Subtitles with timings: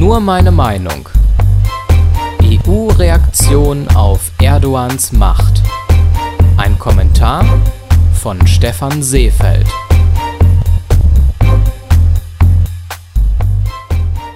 [0.00, 1.10] Nur meine Meinung.
[2.42, 5.60] EU-Reaktion auf Erdogans Macht.
[6.56, 7.44] Ein Kommentar
[8.14, 9.66] von Stefan Seefeld.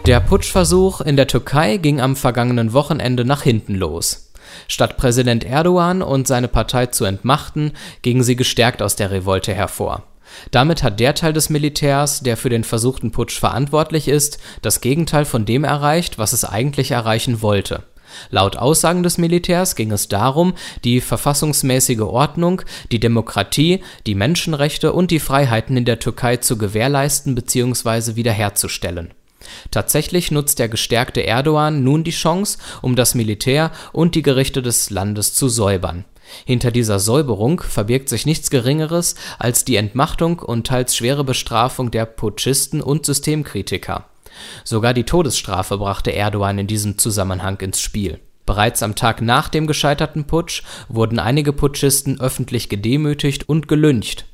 [0.04, 4.34] Der Putschversuch in der Türkei ging am vergangenen Wochenende nach hinten los.
[4.68, 7.72] Statt Präsident Erdogan und seine Partei zu entmachten,
[8.02, 10.02] gingen sie gestärkt aus der Revolte hervor.
[10.50, 15.24] Damit hat der Teil des Militärs, der für den versuchten Putsch verantwortlich ist, das Gegenteil
[15.24, 17.84] von dem erreicht, was es eigentlich erreichen wollte.
[18.30, 25.10] Laut Aussagen des Militärs ging es darum, die verfassungsmäßige Ordnung, die Demokratie, die Menschenrechte und
[25.10, 28.14] die Freiheiten in der Türkei zu gewährleisten bzw.
[28.16, 29.12] wiederherzustellen.
[29.70, 34.90] Tatsächlich nutzt der gestärkte Erdogan nun die Chance, um das Militär und die Gerichte des
[34.90, 36.04] Landes zu säubern.
[36.44, 42.06] Hinter dieser Säuberung verbirgt sich nichts Geringeres als die Entmachtung und teils schwere Bestrafung der
[42.06, 44.06] Putschisten und Systemkritiker.
[44.64, 48.20] Sogar die Todesstrafe brachte Erdogan in diesem Zusammenhang ins Spiel.
[48.46, 54.26] Bereits am Tag nach dem gescheiterten Putsch wurden einige Putschisten öffentlich gedemütigt und gelyncht.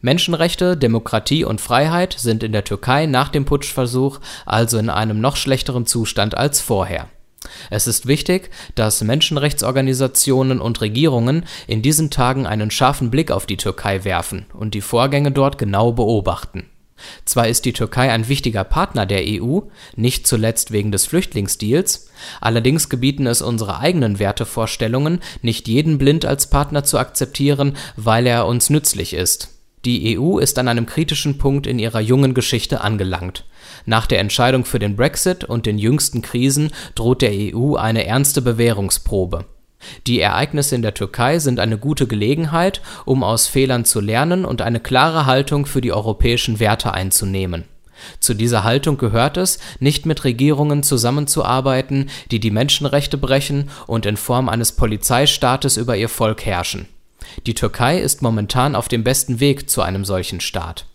[0.00, 5.36] Menschenrechte, Demokratie und Freiheit sind in der Türkei nach dem Putschversuch also in einem noch
[5.36, 7.08] schlechteren Zustand als vorher.
[7.70, 13.56] Es ist wichtig, dass Menschenrechtsorganisationen und Regierungen in diesen Tagen einen scharfen Blick auf die
[13.56, 16.66] Türkei werfen und die Vorgänge dort genau beobachten.
[17.24, 19.60] Zwar ist die Türkei ein wichtiger Partner der EU,
[19.96, 22.08] nicht zuletzt wegen des Flüchtlingsdeals,
[22.40, 28.46] allerdings gebieten es unsere eigenen Wertevorstellungen, nicht jeden blind als Partner zu akzeptieren, weil er
[28.46, 29.48] uns nützlich ist.
[29.84, 33.44] Die EU ist an einem kritischen Punkt in ihrer jungen Geschichte angelangt.
[33.84, 38.42] Nach der Entscheidung für den Brexit und den jüngsten Krisen droht der EU eine ernste
[38.42, 39.44] Bewährungsprobe.
[40.06, 44.62] Die Ereignisse in der Türkei sind eine gute Gelegenheit, um aus Fehlern zu lernen und
[44.62, 47.64] eine klare Haltung für die europäischen Werte einzunehmen.
[48.20, 54.16] Zu dieser Haltung gehört es, nicht mit Regierungen zusammenzuarbeiten, die die Menschenrechte brechen und in
[54.16, 56.86] Form eines Polizeistaates über ihr Volk herrschen.
[57.46, 60.86] Die Türkei ist momentan auf dem besten Weg zu einem solchen Staat.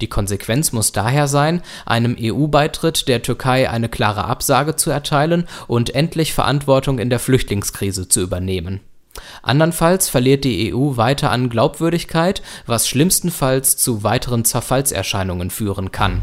[0.00, 5.94] Die Konsequenz muss daher sein, einem EU-Beitritt der Türkei eine klare Absage zu erteilen und
[5.94, 8.80] endlich Verantwortung in der Flüchtlingskrise zu übernehmen.
[9.42, 16.22] Andernfalls verliert die EU weiter an Glaubwürdigkeit, was schlimmstenfalls zu weiteren Zerfallserscheinungen führen kann.